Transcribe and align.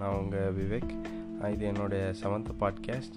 நான் 0.00 0.18
உங்கள் 0.20 0.54
விவேக். 0.58 0.92
இது 1.54 1.64
என்னுடைய 1.70 2.04
செவன்த்து 2.20 2.52
பாட்காஸ்ட் 2.60 3.16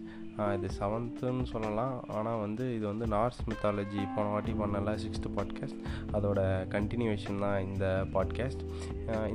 இது 0.55 0.67
செவன்த்துன்னு 0.79 1.45
சொல்லலாம். 1.51 1.95
ஆனால் 2.17 2.39
வந்து 2.39 2.65
இது 2.75 2.85
வந்து 2.91 3.05
நார்ஸ் 3.15 3.41
மித்தாலஜி 3.49 4.01
போன 4.15 4.25
வாட்டி 4.33 4.53
பண்ணல 4.61 4.93
சிக்ஸ்த்து 5.03 5.31
பாட்காஸ்ட் 5.37 5.81
அதோட 6.17 6.39
கண்டினியூவேஷன் 6.75 7.41
தான் 7.45 7.57
இந்த 7.69 7.87
பாட்காஸ்ட் 8.13 8.63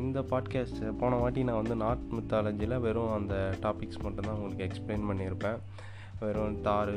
இந்த 0.03 0.21
பாட்காஸ்ட் 0.33 0.81
போன 1.03 1.17
வாட்டி 1.17 1.45
நான் 1.49 1.61
வந்து 1.63 1.77
நார்த் 1.85 2.15
மித்தாலஜியில் 2.19 2.83
வெறும் 2.87 3.17
அந்த 3.19 3.37
டாபிக்ஸ் 3.63 4.03
மட்டும்தான் 4.03 4.39
உங்களுக்கு 4.39 4.67
எக்ஸ்பிளைன் 4.69 5.09
பண்ணியிருப்பேன். 5.11 5.61
வெறும் 6.21 6.55
தாரு 6.67 6.95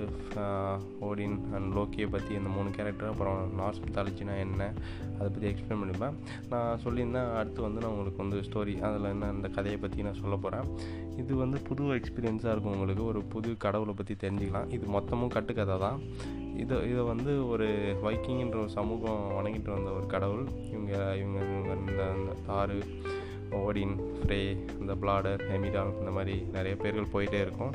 ஓடின் 1.07 1.35
அண்ட் 1.55 1.69
லோக்கியை 1.77 2.05
பற்றி 2.13 2.31
இந்த 2.39 2.49
மூணு 2.55 2.69
கேரக்டர் 2.75 3.09
அப்புறம் 3.11 3.39
நார்ஸ் 3.59 3.81
மித்தாலஜினா 3.85 4.35
என்ன 4.43 4.67
அதை 5.17 5.27
பற்றி 5.33 5.47
எக்ஸ்பிளைன் 5.49 5.81
பண்ணிப்பேன். 5.81 6.15
நான் 6.51 6.81
சொல்லியிருந்தேன் 6.83 7.31
அடுத்து 7.39 7.59
வந்து 7.65 7.81
நான் 7.81 7.91
உங்களுக்கு 7.93 8.23
வந்து 8.23 8.37
ஸ்டோரி 8.47 8.73
அதில் 8.87 9.09
என்ன 9.13 9.29
அந்த 9.33 9.47
கதையை 9.57 9.77
பற்றி 9.83 10.05
நான் 10.07 10.19
சொல்ல 10.21 10.35
போகிறேன் 10.43 10.67
இது 11.21 11.31
வந்து 11.43 11.57
புது 11.69 11.89
எக்ஸ்பீரியன்ஸாக 11.99 12.53
இருக்கும் 12.53 12.75
உங்களுக்கு 12.75 13.03
ஒரு 13.11 13.21
புது 13.33 13.49
கடவுளை 13.65 13.95
பற்றி 13.99 14.15
தெரிஞ்சுக்கலாம். 14.23 14.69
இது 14.75 14.85
மொத்தமும் 14.97 15.33
கட்டுக்கதை 15.37 15.77
தான். 15.85 15.99
இதை 16.63 16.77
இதை 16.91 17.03
வந்து 17.13 17.33
ஒரு 17.53 17.67
வைக்கிங்கின்ற 18.05 18.57
ஒரு 18.63 18.71
சமூகம் 18.79 19.21
வணங்கிட்டு 19.37 19.71
வந்த 19.77 19.91
ஒரு 19.97 20.07
கடவுள். 20.13 20.45
இவங்க 20.73 20.93
இவங்க 21.21 21.39
இவங்க 21.49 21.73
இந்த 21.81 22.05
இந்த 22.19 22.35
தாரு 22.47 22.77
ஓடின் 23.59 23.97
ஃப்ரே 24.19 24.39
இந்த 24.79 24.93
பிளாடர் 25.03 25.43
ஹெமிடால் 25.51 25.93
இந்த 26.01 26.13
மாதிரி 26.17 26.37
நிறைய 26.55 26.73
பேர்கள் 26.83 27.13
போயிட்டே 27.13 27.41
இருக்கும். 27.45 27.73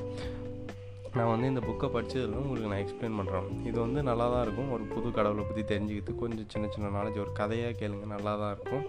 நான் 1.16 1.30
வந்து 1.32 1.50
இந்த 1.50 1.62
புக்கை 1.66 1.88
படித்ததில் 1.94 2.38
உங்களுக்கு 2.42 2.70
நான் 2.70 2.82
எக்ஸ்பிளைன் 2.84 3.18
பண்ணுறேன் 3.18 3.48
இது 3.68 3.76
வந்து 3.84 4.00
நல்லா 4.08 4.26
தான் 4.32 4.42
இருக்கும். 4.46 4.70
ஒரு 4.76 4.84
புது 4.94 5.08
கடவுளை 5.18 5.42
பற்றி 5.48 5.62
தெரிஞ்சுக்கிட்டு 5.72 6.12
கொஞ்சம் 6.22 6.48
சின்ன 6.52 6.68
சின்ன 6.74 6.90
நாலேஜ் 6.96 7.20
ஒரு 7.24 7.32
கதையாக 7.40 7.78
கேளுங்க 7.80 8.06
நல்லா 8.14 8.32
தான் 8.42 8.54
இருக்கும். 8.56 8.84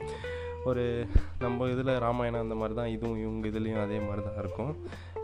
ஒரு 0.69 0.83
நம்ம 1.43 1.67
இதில் 1.73 1.91
ராமாயணம் 2.05 2.43
அந்த 2.45 2.55
மாதிரி 2.61 2.75
தான் 2.81 2.91
இதுவும் 2.95 3.21
இவங்க 3.23 3.45
இதுலேயும் 3.51 3.83
அதே 3.85 3.99
மாதிரி 4.07 4.23
தான் 4.27 4.39
இருக்கும். 4.43 4.71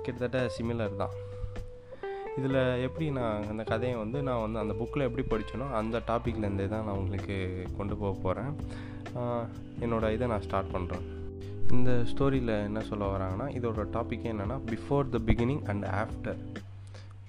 கிட்டத்தட்ட 0.03 0.41
சிமிலர் 0.57 0.99
தான். 1.03 1.15
இதில் 2.39 2.59
எப்படி 2.87 3.05
நான் 3.19 3.47
அந்த 3.51 3.63
கதையை 3.71 3.95
வந்து 4.03 4.17
நான் 4.27 4.43
வந்து 4.45 4.59
அந்த 4.63 4.73
புக்கில் 4.81 5.07
எப்படி 5.07 5.23
படித்தேனோ 5.31 5.65
அந்த 5.79 5.97
டாப்பிக்லேருந்தே 6.09 6.67
தான் 6.73 6.85
நான் 6.87 6.99
உங்களுக்கு 7.01 7.37
கொண்டு 7.79 7.95
போக 8.01 8.13
போகிறேன் 8.25 8.51
என்னோடய 9.85 10.15
இதை 10.17 10.27
நான் 10.33 10.45
ஸ்டார்ட் 10.47 10.73
பண்ணுறேன் 10.75 11.05
இந்த 11.77 11.91
ஸ்டோரியில் 12.11 12.53
என்ன 12.69 12.79
சொல்ல 12.89 13.05
வராங்கன்னா 13.13 13.47
இதோட 13.57 13.83
டாப்பிக்கே 13.95 14.31
என்னென்னா 14.33 14.57
before 14.71 15.11
the 15.15 15.19
beginning 15.29 15.63
and 15.73 15.87
after 16.03 16.39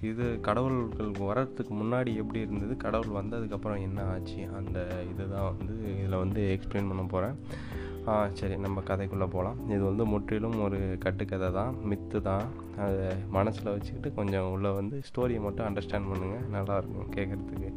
இது 0.09 0.25
கடவுள்கள் 0.47 1.11
வர்றதுக்கு 1.25 1.73
முன்னாடி 1.81 2.11
எப்படி 2.21 2.39
இருந்தது? 2.45 2.73
கடவுள் 2.83 3.17
வந்ததுக்கப்புறம் 3.19 3.83
என்ன 3.87 4.05
ஆச்சு? 4.13 4.41
அந்த 4.59 4.77
இது 5.11 5.23
தான் 5.33 5.47
வந்து 5.51 5.75
இதில் 5.99 6.21
வந்து 6.23 6.41
எக்ஸ்பிளைன் 6.55 6.89
பண்ண 6.91 7.05
போகிறேன் 7.13 7.37
சரி 8.39 8.55
நம்ம 8.63 8.81
கதைக்குள்ளே 8.87 9.27
போகலாம். 9.35 9.59
இது 9.73 9.83
வந்து 9.89 10.05
முற்றிலும் 10.13 10.57
ஒரு 10.65 10.79
கட்டுக்கதை 11.03 11.49
தான் 11.59 11.75
மித்து 11.91 12.19
தான். 12.29 12.47
அதை 12.85 13.05
மனசில் 13.37 13.73
வச்சுக்கிட்டு 13.73 14.09
கொஞ்சம் 14.19 14.49
உள்ளே 14.55 14.71
வந்து 14.79 14.97
ஸ்டோரியை 15.09 15.41
மட்டும் 15.45 15.67
அண்டர்ஸ்டாண்ட் 15.67 16.09
பண்ணுங்கள் 16.11 16.49
நல்லாயிருக்கும் 16.55 17.13
கேட்குறதுக்கு. 17.17 17.71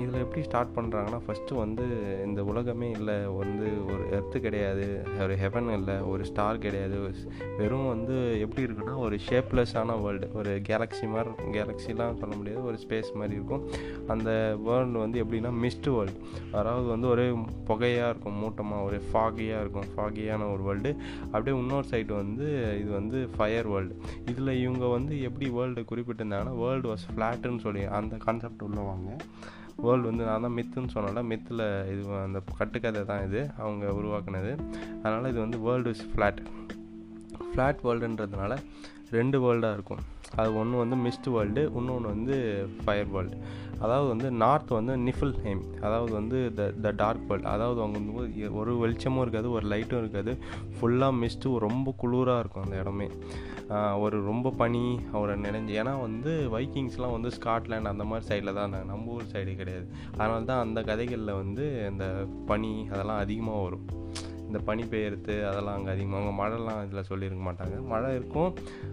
இதில் 0.00 0.22
எப்படி 0.22 0.42
ஸ்டார்ட் 0.46 0.72
பண்ணுறாங்கன்னா 0.76 1.18
ஃபஸ்ட்டு 1.26 1.58
வந்து 1.60 1.84
இந்த 2.26 2.40
உலகமே 2.50 2.88
இல்லை 2.90 3.16
வந்து 3.40 3.66
ஒரு 3.92 4.04
எர்த்து 4.16 4.38
கிடையாது 4.46 4.86
ஒரு 5.24 5.34
ஹெவன் 5.42 5.68
இல்லை 5.76 5.96
ஒரு 6.12 6.22
ஸ்டார் 6.30 6.62
கிடையாது. 6.64 6.96
வெறும் 7.58 7.90
வந்து 7.92 8.16
எப்படி 8.44 8.64
இருக்குன்னா 8.66 8.94
ஒரு 9.06 9.16
ஷேப்லெஸ்ஸான 9.28 9.96
வேர்ல்டு 10.04 10.28
ஒரு 10.34 10.52
கேலக்ஸி 10.68 11.06
மாதிரி 11.14 11.50
கேலக்ஸிலாம் 11.58 12.18
சொல்ல 12.22 12.32
முடியாது 12.36 12.64
ஒரு 12.64 12.78
ஸ்பேஸ் 12.84 13.10
மாதிரி 13.20 13.36
இருக்கும். 13.38 13.64
அந்த 14.14 14.30
வேர்ல்டு 14.68 15.04
வந்து 15.04 15.22
எப்படின்னா 15.24 15.52
மிஸ்டு 15.64 15.94
வேர்ல்டு 15.96 16.18
அதாவது 16.58 16.88
வந்து 16.94 17.08
ஒரே 17.08 17.26
புகையாக 17.70 18.10
இருக்கும் 18.12 18.38
மூட்டமாக 18.42 18.88
ஒரு 18.88 19.00
ஃபாகியாக 19.08 19.62
இருக்கும் 19.64 19.88
ஃபாகியான 19.94 20.50
ஒரு 20.54 20.62
வேர்ல்டு 20.68 20.92
அப்படியே 21.32 21.56
இன்னொரு 21.62 21.88
சைடு 21.92 22.12
வந்து 22.22 22.48
இது 22.82 22.90
வந்து 22.90 23.20
ஃபயர் 23.36 23.70
வேர்ல்டு 23.74 23.96
இதில் 24.32 24.58
இவங்க 24.64 24.86
வந்து 24.96 25.14
எப்படி 25.22 25.48
வேர்ல்டு 25.58 25.88
குறிப்பிட்டிருந்தாங்கன்னா 25.92 26.56
வேர்ல்டு 26.64 26.90
வாஸ் 26.92 27.08
ஃப்ளாட்டுன்னு 27.14 27.64
சொல்லி 27.68 27.84
அந்த 28.00 28.16
கான்செப்ட் 28.26 28.66
உள்ளவாங்க 28.68 29.10
வேர்ல்டு 29.82 30.08
வந்து 30.08 30.24
நான் 30.24 30.40
தான் 30.40 30.56
மித்துன்னு 30.56 30.94
சொன்னால 30.94 31.22
மித்தில் 31.22 31.62
இது 31.92 32.02
அந்த 32.26 32.40
கட்டுக்கதை 32.58 33.04
தான் 33.04 33.24
இது 33.24 33.40
அவங்க 33.58 33.86
உருவாக்குனது. 34.00 34.52
அதனால் 35.02 35.30
இது 35.30 35.40
வந்து 35.40 35.58
வேர்ல்டு 35.58 35.90
இஸ் 35.90 36.04
ஃப்ளாட் 36.12 36.40
ஃப்ளாட் 37.50 37.80
வேர்ல்டுன்றதுனால 37.82 38.52
ரெண்டு 39.18 39.38
வேர்ல்டாக 39.44 39.76
இருக்கும். 39.78 40.02
அது 40.40 40.50
ஒன்று 40.60 40.82
வந்து 40.82 40.96
மிஸ்ட் 41.06 41.28
வேர்ல்டு 41.36 41.62
இன்னொன்று 41.78 42.08
வந்து 42.14 42.36
ஃபயர் 42.82 43.10
வேர்ல்டு 43.14 43.36
அதாவது 43.84 44.06
வந்து 44.12 44.28
நார்த் 44.42 44.72
வந்து 44.76 44.94
நிஃபில் 45.06 45.36
ஹேம் 45.44 45.62
அதாவது 45.86 46.12
வந்து 46.18 46.38
த 46.58 46.62
த 46.84 46.90
டார்க் 47.02 47.24
வேர்ல்டு 47.28 47.48
அதாவது 47.52 47.78
அவங்க 47.82 47.98
வந்து 48.00 48.50
ஒரு 48.60 48.72
வெளிச்சமும் 48.82 49.22
இருக்காது 49.22 49.48
ஒரு 49.56 49.66
லைட்டும் 49.72 50.00
இருக்காது. 50.02 50.32
ஃபுல்லாக 50.76 51.18
மிஸ்ட்டு 51.22 51.54
ரொம்ப 51.66 51.94
குளிராக 52.02 52.42
இருக்கும் 52.42 52.66
அந்த 52.66 52.76
இடமே. 52.82 53.08
ஒரு 54.04 54.16
ரொம்ப 54.28 54.50
பனி 54.60 54.84
அவரை 55.16 55.34
நினைஞ்சு. 55.46 55.72
ஏன்னா 55.80 55.92
வந்து 56.06 56.30
வைக்கிங்ஸ்லாம் 56.54 57.16
வந்து 57.16 57.30
ஸ்காட்லாண்ட் 57.38 57.90
அந்த 57.92 58.04
மாதிரி 58.10 58.28
சைடில் 58.30 58.54
தான் 58.54 58.64
இருந்தாங்க. 58.64 58.88
நம்ம 58.92 59.12
ஊர் 59.16 59.32
சைடு 59.34 59.54
கிடையாது. 59.60 59.86
அதனால 60.16 60.40
தான் 60.50 60.64
அந்த 60.66 60.82
கதைகளில் 60.90 61.38
வந்து 61.42 61.66
இந்த 61.90 62.06
பனி 62.46 62.72
அதெல்லாம் 62.92 63.22
அதிகமாக 63.24 63.62
வரும். 63.66 63.86
இந்த 64.50 64.60
பனி 64.68 64.84
பெய்யறது 64.92 65.34
அதெல்லாம் 65.50 65.76
அங்கே 65.78 65.90
அதிகமாக 65.96 66.22
அங்கே 66.22 66.34
மழைலாம் 66.40 66.80
இதில் 66.86 67.08
சொல்லியிருக்க 67.10 67.44
மாட்டாங்க. 67.48 67.76
மழை 67.92 68.10
இருக்கும் 68.20 68.50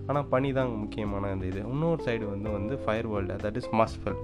ஆனால் 0.08 0.30
பனி 0.34 0.52
தான் 0.60 0.74
முக்கியமான 0.84 1.32
இந்த 1.36 1.46
இது. 1.52 1.62
இன்னொரு 1.74 2.02
சைடு 2.08 2.26
வந்து 2.34 2.52
வந்து 2.58 2.76
fire 2.86 3.10
world 3.14 3.42
that 3.46 3.60
is 3.62 3.72
Muspel 3.82 4.20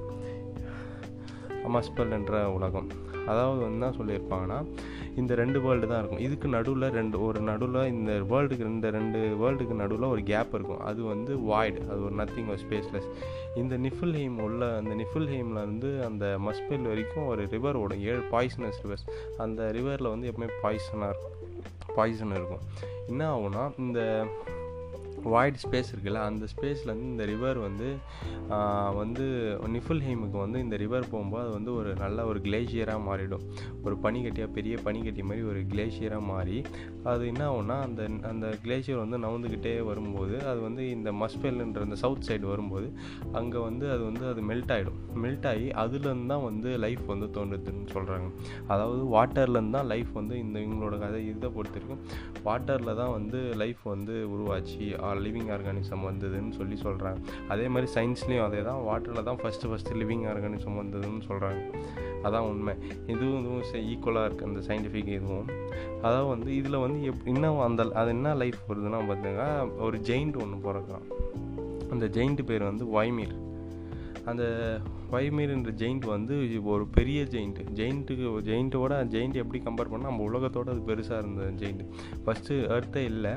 Muspel 1.75 2.15
என்ற 2.19 2.39
உலகம். 2.57 2.89
அதாவது 3.31 3.59
வந்து 3.65 3.77
என்ன 3.79 3.89
சொல்லியிருப்பாங்கன்னா 3.99 4.59
இந்த 5.21 5.31
ரெண்டு 5.39 5.57
வேர்ல்டு 5.61 5.87
தான் 5.91 5.99
இருக்கும். 6.01 6.23
இதுக்கு 6.27 6.47
நடுவில் 6.55 6.85
ரெண்டு 6.99 7.17
ஒரு 7.25 7.39
நடுவில் 7.49 7.89
இந்த 7.93 8.11
வேர்ல்டுக்கு 8.31 8.65
இந்த 8.75 8.89
ரெண்டு 8.97 9.19
வேர்ல்டுக்கு 9.41 9.75
நடுவில் 9.81 10.07
ஒரு 10.13 10.23
கேப் 10.31 10.53
இருக்கும். 10.57 10.81
அது 10.89 11.01
வந்து 11.13 11.33
வாய்டு 11.51 11.81
அது 11.91 11.99
ஒரு 12.07 12.15
நத்திங் 12.21 12.49
ஒரு 12.53 12.61
ஸ்பேஸ்லெஸ் 12.65 13.09
இந்த 13.61 13.77
நிஃபில் 13.85 14.15
ஹெய்ம் 14.19 14.39
உள்ள 14.47 14.61
அந்த 14.77 14.93
நிஃபில் 15.01 15.29
ஹெய்மில் 15.33 15.61
வந்து 15.65 15.91
அந்த 16.09 16.25
மஸ்பெல் 16.47 16.89
வரைக்கும் 16.91 17.29
ஒரு 17.33 17.43
ரிவர் 17.55 17.79
ஓடும். 17.83 18.03
ஏழு 18.11 18.23
பாய்சனஸ் 18.33 18.81
ரிவர்ஸ் 18.85 19.05
அந்த 19.45 19.69
ரிவரில் 19.77 20.13
வந்து 20.13 20.29
எப்பவுமே 20.31 20.49
பாய்சனாக 20.65 21.11
இருக்கும் 21.13 21.37
பாய்சன் 21.95 22.35
இருக்கும். 22.39 22.63
என்ன 23.11 23.23
ஆகும்னா 23.33 23.63
இந்த 23.85 23.99
வாய்ட் 25.23 25.59
ஸ்பேஸ் 25.63 25.91
இருக்குல்ல 25.93 26.21
அந்த 26.23 26.45
ஸ்பேஸ்லேருந்து 26.53 27.09
இந்த 27.13 27.25
ரிவர் 27.25 27.57
வந்து 27.57 27.87
வந்து 28.95 29.25
நிஃபுல்ஹெய்முக்கு 29.75 30.37
வந்து 30.37 30.59
இந்த 30.59 30.75
ரிவர் 30.75 31.09
போகும்போது 31.09 31.43
அது 31.45 31.53
வந்து 31.53 31.75
ஒரு 31.75 31.95
நல்ல 31.95 32.25
ஒரு 32.25 32.39
கிளேஷியராக 32.39 33.01
மாறிடும். 33.07 33.43
ஒரு 33.83 33.95
பனிக்கட்டியாக 34.03 34.51
பெரிய 34.51 34.77
பனிக்கட்டி 34.83 35.23
மாதிரி 35.23 35.45
ஒரு 35.45 35.59
கிளேஷியராக 35.59 36.21
மாறி 36.21 36.63
அது 37.03 37.27
என்ன 37.27 37.51
ஆகும்னா 37.51 37.81
அந்த 37.81 38.09
அந்த 38.21 38.57
கிளேஷியர் 38.63 39.07
வந்து 39.07 39.17
நவுந்துக்கிட்டே 39.17 39.83
வரும்போது 39.83 40.45
அது 40.45 40.59
வந்து 40.59 40.89
இந்த 40.89 41.11
மஸ்பெல்ன்ற 41.11 41.81
அந்த 41.81 41.95
சவுத் 41.95 42.27
சைடு 42.27 42.41
வரும்போது 42.41 42.93
அங்கே 43.31 43.57
வந்து 43.57 43.91
அது 43.91 44.03
வந்து 44.03 44.27
அது 44.27 44.41
மெல்ட் 44.41 44.71
ஆகிடும் 44.71 44.99
மெல்ட் 45.23 45.47
ஆகி 45.47 45.67
அதுலேருந்து 45.67 46.25
தான் 46.25 46.43
வந்து 46.43 46.77
லைஃப் 46.77 47.05
வந்து 47.05 47.25
தோன்றுதுன்னு 47.25 47.87
சொல்கிறாங்க 47.93 48.27
அதாவது 48.67 49.03
வாட்டர்லேருந்து 49.15 49.69
தான் 49.69 49.85
லைஃப் 49.85 50.11
வந்து 50.13 50.39
இந்த 50.39 50.59
இவங்களோட 50.59 50.99
கதை 50.99 51.27
இதை 51.27 51.49
பொறுத்திருக்கும். 51.49 52.01
வாட்டரில் 52.45 52.95
தான் 52.95 53.11
வந்து 53.11 53.55
லைஃப் 53.55 53.81
வந்து 53.83 54.29
உருவாச்சு 54.35 54.85
லிவிங் 55.15 55.49
ஆர்கானிசம் 55.49 56.05
வந்ததுன்னு 56.05 56.51
சொல்லி 56.51 56.77
சொல்கிறாங்க 56.81 57.17
அதே 57.47 57.67
மாதிரி 57.67 57.91
சயின்ஸ்லேயும் 57.93 58.45
அதே 58.45 58.61
தான் 58.61 58.81
வாட்டரில் 58.83 59.23
தான் 59.23 59.35
ஃபஸ்ட்டு 59.35 59.69
ஃபஸ்ட்டு 59.69 59.95
லிவிங் 59.95 60.25
ஆர்கானிசம் 60.25 60.79
வந்ததுன்னு 60.81 61.21
சொல்கிறாங்க 61.27 61.61
அதான் 62.23 62.41
உண்மை. 62.41 62.73
இதுவும் 63.07 63.39
இதுவும் 63.39 63.89
ஈக்குவலாக 63.89 64.27
இருக்குது 64.27 64.43
அந்த 64.43 64.59
சயின்டிஃபிக் 64.67 65.07
இதுவும். 65.07 65.47
அதாவது 66.01 66.27
வந்து 66.27 66.55
இதில் 66.55 66.77
வந்து 66.77 67.03
எப் 67.03 67.27
இன்னும் 67.27 67.59
அந்த 67.59 67.91
அது 67.93 68.09
என்ன 68.09 68.33
லைஃப் 68.33 68.59
வருதுன்னா 68.69 68.99
பார்த்தீங்கன்னா 69.09 69.79
ஒரு 69.79 69.97
ஜெயிண்ட் 69.97 70.41
ஒன்று 70.41 70.71
பிறக்கலாம் 70.71 71.07
அந்த 71.89 72.05
ஜெயிண்ட் 72.05 72.43
பேர் 72.45 72.63
வந்து 72.63 72.85
வாய்மீர் 72.85 73.51
அந்த 74.29 74.43
வைமீர்ன்ற 75.11 75.71
ஜெயிண்ட் 75.81 76.05
வந்து 76.13 76.35
ஒரு 76.73 76.83
பெரிய 76.97 77.19
ஜெயிண்ட்டு 77.33 77.63
ஜெயிண்ட்டுக்கு 77.79 78.27
ஜெயிண்ட்டோட 78.49 78.93
ஜெயிண்ட் 79.13 79.39
எப்படி 79.41 79.59
கம்பேர் 79.65 79.91
பண்ணால் 79.91 80.09
நம்ம 80.09 80.25
உலகத்தோட 80.29 80.69
அது 80.73 80.81
பெருசாக 80.89 81.19
இருந்தது 81.23 81.51
ஜெயிண்ட் 81.61 81.83
ஃபஸ்ட்டு 82.25 82.57
எர்த்தே 82.75 83.03
இல்லை. 83.11 83.33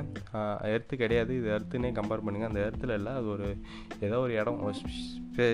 எர்த்து 0.75 0.95
கிடையாது. 1.03 1.33
இது 1.39 1.51
எர்த்துனே 1.57 1.91
கம்பேர் 1.99 2.25
பண்ணுங்கள் 2.27 2.51
அந்த 2.51 2.61
எர்த்தில் 2.69 2.95
இல்லை 2.99 3.13
அது 3.21 3.29
ஒரு 3.35 3.49
ஏதோ 4.09 4.19
ஒரு 4.27 4.35
இடம். 4.41 4.61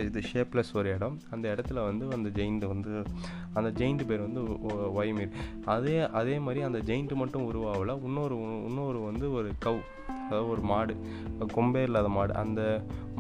இது 0.09 0.21
ஷேப்லெஸ் 0.33 0.73
ஒரு 0.81 0.89
இடம். 0.97 1.17
அந்த 1.35 1.47
இடத்துல 1.55 1.79
வந்து 1.89 2.05
அந்த 2.17 2.29
ஜெயிண்ட் 2.39 2.67
வந்து 2.75 2.93
அந்த 3.59 3.71
ஜெயிண்ட் 3.81 4.05
பேர் 4.11 4.27
வந்து 4.27 4.43
வைமீர் 4.99 5.33
அதே 5.77 5.97
அதே 6.21 6.37
மாதிரி 6.47 6.63
அந்த 6.69 6.81
ஜெயிண்ட் 6.91 7.15
மட்டும் 7.23 7.49
உருவாகலை. 7.53 7.97
இன்னொரு 8.11 8.37
இன்னொரு 8.69 9.01
வந்து 9.11 9.27
ஒரு 9.39 9.51
கவ் 9.67 9.81
அதாவது 10.25 10.49
ஒரு 10.55 10.63
மாடு 10.73 10.95
கொம்பே 11.57 11.83
இல்லாத 11.89 12.11
மாடு 12.17 12.33
அந்த 12.43 12.63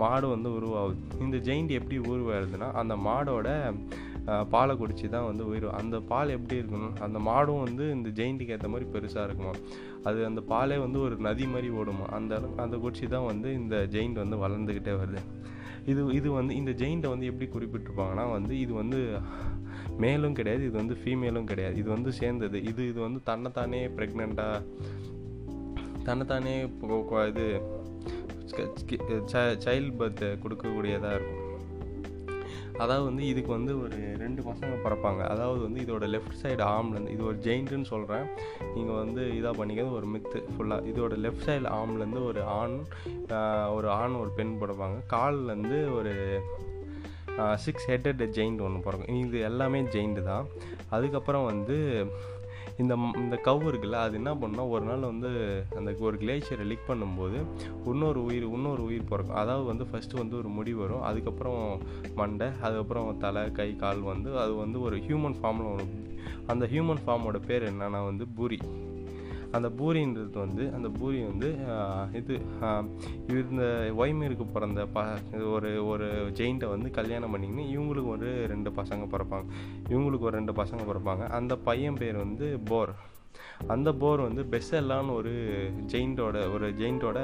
மாடு 0.03 0.27
வந்து 0.35 0.49
உருவாகுது. 0.59 0.99
இந்த 1.27 1.39
ஜெயிண்ட் 1.49 1.73
எப்படி 1.81 1.99
உருவாகுதுன்னா 2.13 2.71
அந்த 2.83 2.97
மாடோட 3.09 3.49
பாலை 4.53 4.75
குடிச்சு 4.81 5.07
தான் 5.15 5.27
வந்து 5.29 5.45
உயிர் 5.51 5.65
அந்த 5.79 5.97
பால் 6.11 6.35
எப்படி 6.35 6.59
இருக்கணும் 6.61 6.97
அந்த 7.05 7.19
மாடும் 7.29 7.63
வந்து 7.67 7.85
இந்த 7.97 8.09
ஜெயிண்ட்டுக்கு 8.19 8.55
ஏற்ற 8.57 8.69
மாதிரி 8.75 8.87
பெருசாக 8.93 9.25
இருக்குமா 9.29 9.55
அது 10.09 10.19
அந்த 10.29 10.41
பாலே 10.53 10.77
வந்து 10.85 10.99
ஒரு 11.07 11.17
நதி 11.27 11.47
மாதிரி 11.55 11.69
ஓடுமா 11.81 12.07
அந்த 12.19 12.39
அந்த 12.65 12.77
குடிச்சு 12.85 13.09
தான் 13.15 13.27
வந்து 13.31 13.49
இந்த 13.61 13.77
ஜெயிண்ட் 13.95 14.23
வந்து 14.23 14.37
வளர்ந்துக்கிட்டே 14.45 14.95
வருது. 15.01 15.23
இது 15.91 16.01
இது 16.19 16.29
வந்து 16.39 16.53
இந்த 16.61 16.73
ஜெயிண்ட்டை 16.81 17.11
வந்து 17.13 17.29
எப்படி 17.31 17.47
குறிப்பிட்டிருப்பாங்கன்னா 17.55 18.25
வந்து 18.37 18.55
இது 18.65 18.73
வந்து 18.81 18.99
மேலும் 20.05 20.37
கிடையாது 20.39 20.63
இது 20.69 20.77
வந்து 20.83 20.97
ஃபீமேலும் 21.01 21.49
கிடையாது. 21.51 21.75
இது 21.83 21.89
வந்து 21.97 22.11
சேர்ந்தது. 22.21 22.59
இது 22.71 22.83
இது 22.91 22.99
வந்து 23.07 23.21
தன்னைத்தானே 23.31 23.81
ப்ரெக்னெண்ட்டாக 23.97 24.61
தன்னைத்தானே 26.09 26.55
இப்போ 26.69 27.21
இது 27.33 27.47
சைல்டு 29.65 29.93
பர்த் 30.01 30.25
கொடுக்கக்கூடியதாக 30.43 31.17
இருக்கும். 31.19 31.39
அதாவது 32.83 33.05
வந்து 33.09 33.25
இதுக்கு 33.31 33.51
வந்து 33.57 33.73
ஒரு 33.83 33.99
ரெண்டு 34.23 34.41
பசங்க 34.47 34.75
பிறப்பாங்க. 34.85 35.23
அதாவது 35.33 35.61
வந்து 35.67 35.81
இதோட 35.85 36.05
லெஃப்ட் 36.15 36.39
சைடு 36.43 36.63
ஆம்லேருந்து 36.75 37.15
இது 37.17 37.23
ஒரு 37.31 37.39
ஜெயிண்ட்டுன்னு 37.47 37.89
சொல்கிறேன் 37.91 38.27
நீங்கள் 38.75 38.99
வந்து 39.03 39.23
இதாக 39.39 39.53
பண்ணிக்கிறது 39.59 39.97
ஒரு 39.99 40.09
மித்து 40.15 40.39
ஃபுல்லாக 40.55 40.89
இதோட 40.93 41.17
லெஃப்ட் 41.25 41.47
சைடு 41.49 41.69
ஆம்லேருந்து 41.79 42.23
ஒரு 42.31 42.43
ஆண் 42.59 42.77
ஒரு 43.77 43.91
ஆண் 44.01 44.19
ஒரு 44.23 44.31
பெண் 44.39 44.59
பிறப்பாங்க. 44.63 44.99
கால்லேருந்து 45.15 45.81
ஒரு 45.99 46.15
சிக்ஸ் 47.65 47.89
ஹெட்டட் 47.91 48.23
ஜெயிண்ட் 48.39 48.65
ஒன்று 48.67 48.87
பிறக்கும். 48.87 49.21
இது 49.25 49.39
எல்லாமே 49.51 49.83
ஜெயிண்ட்டு 49.95 50.25
தான். 50.33 50.47
அதுக்கப்புறம் 50.97 51.49
வந்து 51.53 51.79
இந்த 52.79 52.95
இந்த 53.15 53.41
கவ் 53.45 53.63
இருக்குல்ல 53.71 53.99
அது 54.07 54.15
என்ன 54.15 54.35
பண்ணால் 54.35 54.69
ஒரு 54.69 54.85
நாள் 54.85 55.09
வந்து 55.11 55.31
அந்த 55.77 55.95
ஒரு 56.01 56.17
கிளேஷியரை 56.17 56.67
லிக் 56.73 56.89
பண்ணும்போது 56.89 57.39
இன்னொரு 57.87 58.25
உயிர் 58.25 58.47
இன்னொரு 58.49 58.85
உயிர் 58.85 59.09
பிறக்கும். 59.09 59.37
அதாவது 59.37 59.67
வந்து 59.67 59.87
ஃபஸ்ட்டு 59.93 60.21
வந்து 60.23 60.37
ஒரு 60.37 60.49
முடி 60.49 60.75
வரும் 60.75 61.03
அதுக்கப்புறம் 61.03 61.81
மண்டை 62.15 62.49
அதுக்கப்புறம் 62.61 63.19
தலை 63.19 63.53
கை 63.53 63.77
கால் 63.77 64.01
வந்து 64.13 64.39
அது 64.39 64.55
வந்து 64.55 64.81
ஒரு 64.81 64.97
ஹியூமன் 64.97 65.39
ஃபார்மில் 65.43 65.71
ஒன்று 65.73 66.01
அந்த 66.47 66.67
ஹியூமன் 66.67 67.05
ஃபார்மோட 67.07 67.41
பேர் 67.47 67.69
என்னன்னா 67.73 68.03
வந்து 68.05 68.27
பூரி. 68.37 68.59
அந்த 69.57 69.69
பூரின்றது 69.79 70.39
வந்து 70.45 70.65
அந்த 70.77 70.89
பூரி 70.99 71.19
வந்து 71.31 71.49
இது 72.21 72.35
இந்த 73.53 73.65
ஒய்மீருக்கு 74.03 74.47
பிறந்த 74.55 74.81
ப 74.97 75.05
ஒரு 75.55 75.71
ஒரு 75.93 76.09
ஜெயிண்ட்டை 76.39 76.69
வந்து 76.75 76.91
கல்யாணம் 76.99 77.33
பண்ணிக்கின்னு 77.35 77.65
இவங்களுக்கு 77.75 78.13
ஒரு 78.17 78.29
ரெண்டு 78.53 78.73
பசங்க 78.81 79.07
பிறப்பாங்க. 79.15 79.47
இவங்களுக்கு 79.93 80.29
ஒரு 80.29 80.39
ரெண்டு 80.41 80.55
பசங்க 80.61 80.83
பிறப்பாங்க. 80.91 81.25
அந்த 81.39 81.57
பையன் 81.69 81.99
பேர் 82.03 82.19
வந்து 82.25 82.49
போர். 82.71 82.93
அந்த 83.75 83.89
போர் 84.01 84.21
வந்து 84.27 84.43
பெசல்லான்னு 84.55 85.17
ஒரு 85.19 85.33
ஜெயிண்டோட 85.93 86.39
ஒரு 86.55 86.67
ஜெயிண்டோட 86.81 87.19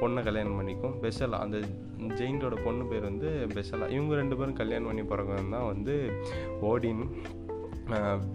பொண்ணை 0.00 0.20
கல்யாணம் 0.28 0.58
பண்ணிக்கும். 0.58 0.94
பெசலா 1.04 1.38
அந்த 1.46 1.58
ஜெயிண்டோட 2.18 2.56
பொண்ணு 2.66 2.84
பேர் 2.90 3.08
வந்து 3.10 3.30
பெசலா 3.56 3.88
இவங்க 3.96 4.20
ரெண்டு 4.22 4.38
பேரும் 4.40 4.60
கல்யாணம் 4.62 4.90
பண்ணி 4.90 5.04
பிறகு 5.12 5.40
தான் 5.56 5.70
வந்து 5.72 5.96
ஓடின் 6.70 7.04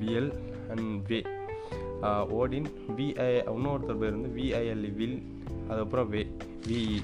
வியல் 0.01 0.31
அண்ட் 0.74 0.92
வே 1.12 1.19
ஓடின். 2.08 2.66
விஐ 2.98 3.42
இன்னொருத்தர் 3.58 3.98
பேர் 3.98 4.12
வந்து 4.12 4.42
விஐஎல்இ 4.42 4.94
வில். 4.94 5.24
அதுக்கப்புறம் 5.68 6.10
வே 6.10 6.28
விஇ 6.68 7.02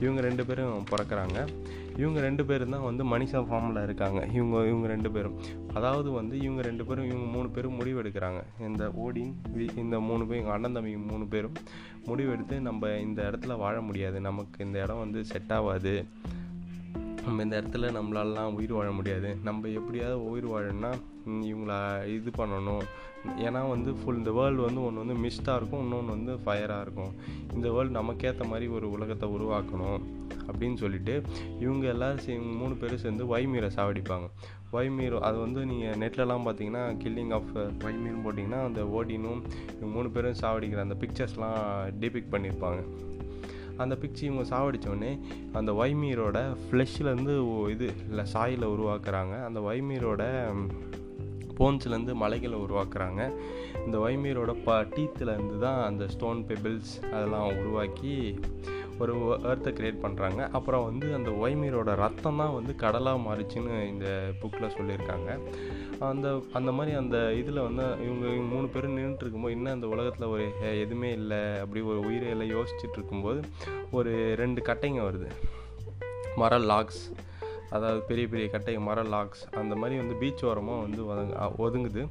இவங்க 0.00 0.20
ரெண்டு 0.20 0.46
பேரும் 0.46 0.84
பிறக்கறாங்க. 0.90 1.48
இவங்க 1.96 2.20
ரெண்டு 2.20 2.44
பேரும் 2.44 2.70
தான் 2.70 2.82
வந்து 2.82 3.04
மனிஷா 3.04 3.44
ஃபார்மில் 3.44 3.82
இருக்காங்க. 3.82 4.26
இவங்க 4.32 4.56
இவங்க 4.56 4.86
ரெண்டு 4.86 5.10
பேரும். 5.10 5.38
அதாவது 5.74 6.10
வந்து 6.10 6.40
இவங்க 6.40 6.62
ரெண்டு 6.62 6.84
பேரும் 6.84 7.04
இவங்க 7.04 7.26
மூணு 7.26 7.48
பேரும் 7.48 7.80
முடிவெடுக்கிறாங்க. 7.80 8.42
இந்த 8.60 8.88
ஓடின் 8.88 9.32
வி 9.56 9.76
இந்த 9.76 10.00
மூணு 10.00 10.26
பேர் 10.26 10.38
எங்கள் 10.38 10.52
அண்ணன் 10.52 10.72
தம்பி 10.72 10.96
மூணு 10.96 11.26
பேரும் 11.26 11.52
முடிவெடுத்து 12.06 12.60
நம்ம 12.60 12.88
இந்த 12.88 13.22
இடத்துல 13.22 13.56
வாழ 13.56 13.80
முடியாது. 13.80 14.20
நமக்கு 14.20 14.64
இந்த 14.64 14.82
இடம் 14.82 14.98
வந்து 14.98 15.24
செட் 15.24 15.52
ஆகாது. 15.52 16.04
நம்ம 17.26 17.42
இந்த 17.42 17.56
இடத்துல 17.60 17.88
நம்மளாலலாம் 17.98 18.54
உயிர் 18.58 18.72
வாழ 18.72 18.90
முடியாது. 18.90 19.36
நம்ம 19.44 19.68
எப்படியாவது 19.68 20.18
உயிர் 20.30 20.48
வாழணும்னா 20.48 20.90
இவங்கள 21.50 21.74
இது 22.16 22.30
பண்ணணும். 22.36 22.84
ஏன்னா 23.44 23.68
வந்து 23.68 23.92
ஃபுல் 23.92 24.16
இந்த 24.16 24.32
வேர்ல்டு 24.32 24.62
வந்து 24.62 24.84
ஒன்று 24.84 25.02
வந்து 25.04 25.16
மிஸ்டாக 25.24 25.56
இருக்கும் 25.56 25.80
இன்னொன்று 25.80 26.14
வந்து 26.16 26.32
ஃபயராக 26.44 26.80
இருக்கும். 26.80 27.12
இந்த 27.54 27.70
வேர்ல்டு 27.70 27.98
நமக்கேற்ற 28.00 28.44
மாதிரி 28.46 28.66
ஒரு 28.66 28.90
உலகத்தை 28.90 29.28
உருவாக்கணும் 29.28 29.98
அப்படின்னு 30.46 30.74
சொல்லிட்டு 30.74 31.14
இவங்க 31.60 31.86
எல்லோரும் 31.86 32.18
சே 32.18 32.34
இவங்க 32.34 32.54
மூணு 32.56 32.74
பேரும் 32.74 33.02
சேர்ந்து 33.04 33.24
வைமீரை 33.36 33.70
சாவடிப்பாங்க. 33.78 34.28
வைமீர் 34.72 35.16
அது 35.18 35.36
வந்து 35.38 35.60
நீங்கள் 35.66 35.98
நெட்லலாம் 36.02 36.46
பார்த்தீங்கன்னா 36.46 36.84
கில்லிங் 37.02 37.32
ஆஃப் 37.32 37.50
வைமீர்னு 37.84 38.24
போட்டிங்கன்னா 38.26 38.62
அந்த 38.64 38.82
ஓடினும் 38.96 39.42
இவங்க 39.74 39.92
மூணு 39.96 40.10
பேரும் 40.10 40.40
சாவடிக்கிற 40.40 40.86
அந்த 40.86 40.96
பிக்சர்ஸ்லாம் 41.00 41.60
டிபிக் 41.98 42.32
பண்ணியிருப்பாங்க 42.32 42.82
அந்த 43.76 43.98
பிக்சி 44.00 44.22
இவங்க 44.22 44.56
சாவடித்தோடனே 44.56 45.18
அந்த 45.52 45.72
வைமீரோட 45.72 46.56
ஃப்ளெஷ்லேருந்து 46.70 47.34
இது 47.70 47.92
இல்லை 48.08 48.24
சாயில் 48.26 48.66
உருவாக்குறாங்க. 48.66 49.44
அந்த 49.44 49.60
வைமீரோட 49.60 50.24
போன்ஸ்லேருந்து 51.58 52.14
மலைகளை 52.14 52.58
உருவாக்குறாங்க. 52.58 53.30
இந்த 53.86 53.98
வைமீரோட 53.98 54.54
ப 54.64 54.82
டீத்துலேருந்து 54.82 55.58
தான் 55.58 55.84
அந்த 55.84 56.08
ஸ்டோன் 56.08 56.44
பெபிள்ஸ் 56.48 56.92
அதெல்லாம் 57.12 57.58
உருவாக்கி 57.58 58.38
ஒரு 59.02 59.14
ஏர்த்தை 59.50 59.70
க்ரியேட் 59.78 60.02
பண்ணுறாங்க 60.04 60.40
அப்புறம் 60.50 60.84
வந்து 60.84 61.06
அந்த 61.14 61.30
ஒய்மீரோட 61.44 61.90
ரத்தம் 62.02 62.40
தான் 62.42 62.54
வந்து 62.54 62.74
கடலாக 62.74 63.24
மாறிச்சுன்னு 63.26 63.74
இந்த 63.92 64.06
புக்கில் 64.40 64.74
சொல்லியிருக்காங்க. 64.76 65.30
அந்த 66.10 66.28
அந்த 66.52 66.70
மாதிரி 66.72 66.96
அந்த 66.96 67.18
இதில் 67.40 67.64
வந்து 67.68 67.84
இவங்க 68.06 68.24
இவங்க 68.26 68.48
மூணு 68.54 68.66
பேரும் 68.66 68.96
நின்றுட்டு 68.98 69.24
இருக்கும்போது 69.24 69.56
இன்னும் 69.56 69.76
அந்த 69.76 69.88
உலகத்தில் 69.94 70.32
ஒரு 70.34 70.46
எதுவுமே 70.84 71.12
இல்லை. 71.20 71.42
அப்படி 71.64 71.82
ஒரு 71.92 72.00
உயிரை 72.08 72.28
எல்லாம் 72.34 72.52
யோசிச்சுட்டு 72.56 72.98
இருக்கும்போது 73.00 73.42
ஒரு 73.90 74.12
ரெண்டு 74.42 74.62
கட்டைங்க 74.68 75.02
வருது. 75.08 75.30
மர 76.42 76.58
லாக்ஸ் 76.72 77.04
அதாவது 77.74 78.00
பெரிய 78.08 78.26
பெரிய 78.32 78.46
கட்டை 78.54 78.74
மர 78.88 79.02
லாக்ஸ் 79.14 79.42
அந்த 79.60 79.74
மாதிரி 79.80 79.96
வந்து 80.00 80.14
பீச் 80.20 80.44
ஓரமாக 80.50 80.84
வந்து 80.86 81.02
ஒதுங்குது. 81.66 82.02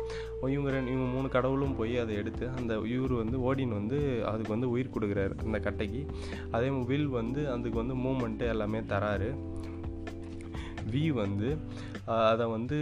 இவங்க 0.54 0.70
ரெண்டு 0.76 0.94
இவங்க 0.94 1.08
மூணு 1.16 1.28
கடவுளும் 1.36 1.76
போய் 1.80 1.96
அதை 2.04 2.16
எடுத்து 2.22 2.48
அந்த 2.60 2.74
இவர் 2.96 3.14
வந்து 3.22 3.40
ஓடின் 3.48 3.76
வந்து 3.80 4.00
அதுக்கு 4.32 4.56
வந்து 4.56 4.70
உயிர் 4.76 4.94
கொடுக்குறாரு 4.96 5.36
அந்த 5.46 5.60
கட்டைக்கு. 5.68 6.02
அதே 6.52 6.70
வில் 6.92 7.12
வந்து 7.20 7.44
அதுக்கு 7.56 7.84
வந்து 7.84 7.98
மூமெண்ட்டு 8.06 8.52
எல்லாமே 8.54 8.82
தராரு. 8.94 9.30
வி 10.94 11.06
வந்து 11.22 11.50
அதை 12.32 12.46
வந்து 12.56 12.76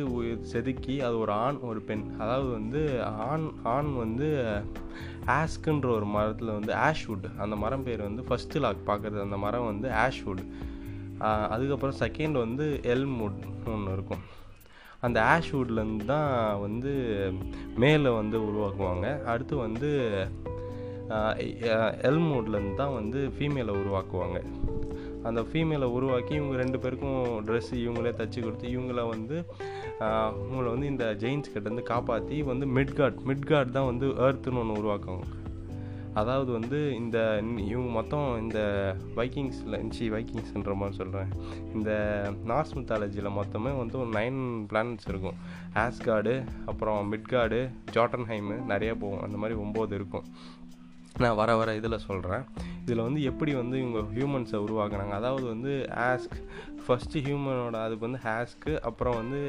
செதுக்கி 0.52 0.96
அது 1.08 1.16
ஒரு 1.20 1.32
ஆண் 1.44 1.60
ஒரு 1.70 1.82
பெண். 1.90 2.04
அதாவது 2.20 2.50
வந்து 2.58 2.82
ஆண் 3.04 3.46
ஆண் 3.76 3.92
வந்து 4.02 4.28
ஆஸ்க்குன்ற 5.38 5.88
ஒரு 5.98 6.08
மரத்தில் 6.16 6.56
வந்து 6.58 6.74
ஆஷ்வுட் 6.88 7.28
அந்த 7.44 7.56
மரம் 7.56 7.84
பேர் 7.84 8.02
வந்து 8.02 8.24
ஃபஸ்ட்டு 8.30 8.64
லாக் 8.66 8.88
பார்க்குறது 8.90 9.20
அந்த 9.26 9.38
மரம் 9.46 9.70
வந்து 9.72 9.90
ஆஷ்வுட் 10.06 10.44
அதுக்கப்புறம் 11.22 12.00
செகண்ட் 12.04 12.38
வந்து 12.46 12.66
எல்முட் 12.94 13.42
ஒன்று 13.74 13.94
இருக்கும். 13.94 14.24
அந்த 15.06 15.20
ஆஷ்வுட்லேருந்து 15.34 16.06
தான் 16.06 16.32
வந்து 16.60 16.92
மேலே 17.84 18.10
வந்து 18.10 18.38
உருவாக்குவாங்க. 18.50 19.08
அடுத்து 19.32 19.56
வந்து 19.58 19.90
எல்முட்லேருந்து 22.10 22.80
தான் 22.82 22.98
வந்து 23.00 23.20
ஃபீமேலை 23.36 23.74
உருவாக்குவாங்க. 23.82 24.40
அந்த 25.30 25.42
ஃபீமேலை 25.42 25.88
உருவாக்கி 25.98 26.34
இவங்க 26.40 26.56
ரெண்டு 26.62 26.80
பேருக்கும் 26.80 27.20
ட்ரெஸ் 27.48 27.72
இவங்களே 27.84 28.12
தச்சு 28.22 28.40
கொடுத்து 28.42 28.68
இவங்கள 28.76 29.02
வந்து 29.14 29.36
இவங்கள 30.48 30.66
வந்து 30.74 30.88
இந்த 30.94 31.06
ஜெயின்ஸ் 31.24 31.54
கிட்டேருந்து 31.54 31.84
காப்பாற்றி 31.92 32.42
வந்து 32.52 32.66
மிட்கார்ட் 32.78 33.22
மிட்கார்ட் 33.32 33.76
தான் 33.78 33.90
வந்து 33.92 34.08
ஏர்த்துன்னு 34.26 34.62
ஒன்று 34.64 34.80
உருவாக்குவாங்க. 34.82 35.26
அதாவது 36.14 36.52
வந்து 36.52 36.80
இந்த 36.96 37.18
இவங்க 37.68 37.90
மொத்தம் 37.90 38.28
இந்த 38.42 38.60
வைக்கிங்ஸில் 39.16 39.90
சி 39.90 40.10
வைக்கிங்ஸ்ன்ற 40.12 40.76
மாதிரி 40.76 40.98
சொல்கிறேன் 40.98 41.32
இந்த 41.74 41.92
நார்ஸ் 42.46 42.76
மித்தாலஜியில் 42.76 43.38
மொத்தமே 43.40 43.72
வந்து 43.78 44.00
ஒரு 44.00 44.10
நைன் 44.10 44.42
பிளானட்ஸ் 44.72 45.08
இருக்கும். 45.08 45.40
ஆஸ்கார்டு 45.76 46.36
அப்புறம் 46.66 47.14
மிட்கார்டு 47.14 47.62
ஜாட்டன்ஹைமு 47.92 48.58
நிறைய 48.66 48.96
போகும். 48.96 49.22
அந்த 49.22 49.38
மாதிரி 49.38 49.60
ஒம்பது 49.62 49.92
இருக்கும். 49.92 50.28
நான் 51.20 51.36
வர 51.36 51.56
வர 51.56 51.76
இதில் 51.76 52.04
சொல்கிறேன் 52.06 52.46
இதில் 52.84 53.02
வந்து 53.02 53.24
எப்படி 53.24 53.54
வந்து 53.54 53.76
இவங்க 53.82 54.00
ஹியூமன்ஸை 54.16 54.60
உருவாக்குனாங்க? 54.66 55.10
அதாவது 55.10 55.46
வந்து 55.48 55.74
ஆஸ்க் 56.10 56.38
ஃபஸ்ட்டு 56.86 57.22
ஹியூமனோட 57.26 57.76
அதுக்கு 57.86 58.08
வந்து 58.10 58.22
ஹேஸ்க்கு 58.24 58.80
அப்புறம் 58.80 59.16
வந்து 59.16 59.42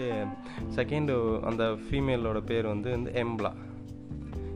செகண்டு 0.77 1.15
அந்த 1.43 1.65
ஃபீமேலோட 1.65 2.41
பேர் 2.41 2.67
வந்து 2.67 2.91
வந்து 2.91 3.13
எம்ப்ளா 3.25 3.53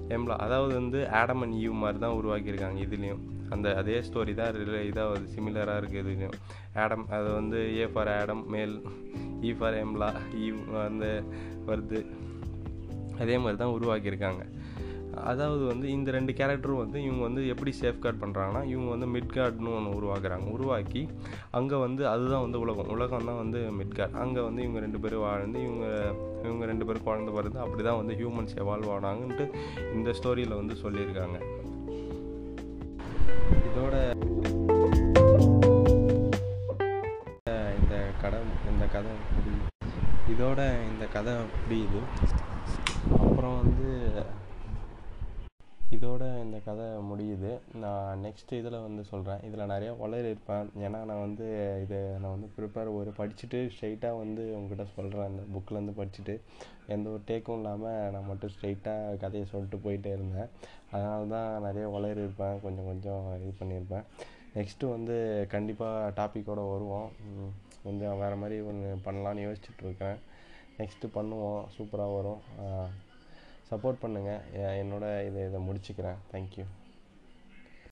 எம்ப்ளா 0.08 0.36
அதாவது 0.36 0.74
வந்து 0.74 1.08
ஆடம் 1.08 1.42
அண்ட் 1.42 1.54
ஈவ் 1.54 1.72
மாதிரி 1.72 1.98
தான் 1.98 2.10
உருவாக்கியிருக்காங்க 2.10 2.80
இதுலேயும். 2.80 3.22
அந்த 3.50 3.76
அதே 3.76 4.00
ஸ்டோரி 4.00 4.34
தான் 4.34 4.54
ரிலே 4.54 4.80
இதாக 4.90 5.20
சிமிலராக 5.34 5.80
இருக்குது 5.80 6.02
இதுலேயும். 6.04 6.38
ஆடம் 6.74 7.06
அது 7.10 7.32
வந்து 7.32 7.76
ஏ 7.76 7.86
ஃபார் 7.86 8.20
ஆடம் 8.20 8.44
மேல் 8.48 8.82
ஈ 9.42 9.52
ஃபார் 9.52 9.86
எம்லா 9.86 10.12
ஈவ் 10.36 10.60
அந்த 10.86 11.22
வருது. 11.66 12.06
அதே 13.20 13.38
மாதிரி 13.38 13.56
தான் 13.56 13.74
உருவாக்கியிருக்காங்க. 13.80 14.42
அதாவது 15.30 15.62
வந்து 15.70 15.86
இந்த 15.96 16.08
ரெண்டு 16.16 16.32
கேரக்டரும் 16.38 16.80
வந்து 16.82 16.98
இவங்க 17.06 17.22
வந்து 17.26 17.42
எப்படி 17.52 17.72
சேஃப்கார்ட் 17.80 18.20
பண்ணுறாங்கன்னா 18.22 18.62
இவங்க 18.72 18.88
வந்து 18.94 19.08
மிட்கார்ட்னு 19.16 19.74
ஒன்று 19.78 19.96
உருவாக்குறாங்க. 19.98 20.46
உருவாக்கி 20.56 21.02
அங்கே 21.58 21.76
வந்து 21.86 22.02
அதுதான் 22.12 22.44
வந்து 22.46 22.60
உலகம். 22.64 22.90
உலகம் 22.96 23.28
தான் 23.30 23.40
வந்து 23.42 23.60
மிட்கார்ட் 23.80 24.18
அங்கே 24.24 24.42
வந்து 24.48 24.62
இவங்க 24.66 24.80
ரெண்டு 24.86 25.00
பேரும் 25.04 25.24
வாழ்ந்து 25.26 25.60
இவங்க 25.66 25.86
இவங்க 26.46 26.64
ரெண்டு 26.72 26.86
பேரும் 26.88 27.06
குழந்த 27.08 27.32
பிறந்து 27.36 27.62
அப்படி 27.64 27.84
தான் 27.88 28.00
வந்து 28.00 28.16
ஹியூமன்ஸ் 28.20 28.58
எவால்வ் 28.64 28.92
ஆனாங்கன்ட்டு 28.96 29.46
இந்த 29.96 30.14
ஸ்டோரியில் 30.18 30.60
வந்து 30.60 30.76
சொல்லியிருக்காங்க. 30.84 31.38
இதோட 33.68 33.96
இந்த 37.80 37.96
கடை 38.22 38.38
இந்த 38.72 38.86
கதை 38.94 39.12
முடியுது 39.34 39.66
இதோட 40.32 40.60
இந்த 40.90 41.04
கதை 41.16 41.34
முடியுது. 41.62 42.00
அப்புறம் 43.24 43.56
வந்து 43.62 43.88
இதோட 45.96 46.22
இந்த 46.44 46.56
கதை 46.64 46.86
முடியுது. 47.10 47.50
நான் 47.82 48.22
நெக்ஸ்ட் 48.24 48.50
இதில் 48.58 48.84
வந்து 48.86 49.02
சொல்கிறேன் 49.10 49.44
இதில் 49.46 49.70
நிறையா 49.72 49.92
உளறி 50.04 50.28
இருப்பேன். 50.32 50.66
ஏன்னா 50.86 50.98
நான் 51.10 51.22
வந்து 51.26 51.46
இதை 51.84 51.98
நான் 52.22 52.34
வந்து 52.34 52.48
ப்ரிப்பேர் 52.56 52.90
ஒரு 52.98 53.10
படிச்சுட்டு 53.18 53.58
ஸ்ட்ரைட்டாக 53.74 54.18
வந்து 54.22 54.42
உங்ககிட்ட 54.56 54.84
சொல்கிறேன் 54.96 55.30
இந்த 55.32 55.44
புக்கிலேருந்து 55.54 55.94
படிச்சுட்டு 56.00 56.34
எந்த 56.96 57.06
ஒரு 57.14 57.22
டேக்கும் 57.30 57.58
இல்லாமல் 57.60 58.10
நான் 58.14 58.28
மட்டும் 58.30 58.52
ஸ்ட்ரைட்டாக 58.56 59.16
கதையை 59.24 59.46
சொல்லிட்டு 59.54 59.80
போயிட்டே 59.86 60.12
இருந்தேன். 60.18 60.50
அதனால 60.92 61.26
தான் 61.34 61.48
நிறைய 61.68 61.86
உளறி 61.96 62.24
இருப்பேன். 62.26 62.60
கொஞ்சம் 62.66 62.88
கொஞ்சம் 62.90 63.24
இது 63.42 63.54
பண்ணியிருப்பேன். 63.62 64.06
நெக்ஸ்ட்டு 64.58 64.94
வந்து 64.96 65.16
கண்டிப்பாக 65.56 66.14
டாப்பிக்கோடு 66.20 66.62
வருவோம். 66.74 67.10
கொஞ்சம் 67.86 68.20
வேறு 68.24 68.38
மாதிரி 68.44 68.58
ஒன்று 68.70 68.88
பண்ணலான்னு 69.08 69.44
யோசிச்சுட்ருக்கேன் 69.48 70.18
நெக்ஸ்ட்டு 70.80 71.14
பண்ணுவோம். 71.18 71.62
சூப்பராக 71.76 72.16
வரும். 72.18 72.42
சப்போர்ட் 73.70 74.02
பண்ணுங்கள் 74.02 74.42
என்னோட 74.82 75.06
இதை 75.28 75.40
இதை 75.48 75.60
முடிச்சுக்கிறேன். 75.68 76.20
தேங்க்யூ 76.32 76.64